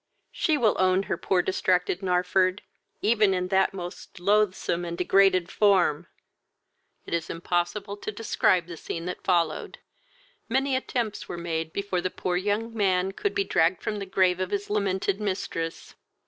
She 0.31 0.57
will 0.57 0.75
own 0.79 1.03
her 1.03 1.15
poor 1.15 1.43
distracted 1.43 1.99
Narford, 1.99 2.61
even 3.03 3.35
in 3.35 3.49
that 3.49 3.71
most 3.71 4.19
loathsome 4.19 4.83
and 4.83 4.97
degraded 4.97 5.51
form." 5.51 6.07
It 7.05 7.13
is 7.13 7.29
impossible 7.29 7.95
to 7.97 8.11
describe 8.11 8.65
the 8.65 8.77
scene 8.77 9.05
that 9.05 9.23
followed. 9.23 9.77
Many 10.49 10.75
attempts 10.75 11.29
were 11.29 11.37
made 11.37 11.71
before 11.71 12.01
the 12.01 12.09
poor 12.09 12.35
young 12.35 12.73
man 12.73 13.11
could 13.11 13.35
be 13.35 13.43
dragged 13.43 13.83
from 13.83 13.99
the 13.99 14.07
grave 14.07 14.39
of 14.39 14.49
his 14.49 14.71
lamented 14.71 15.21
mistress. 15.21 15.93